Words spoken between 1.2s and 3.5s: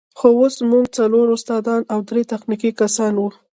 استادان او درې تخنیکي کسان وو.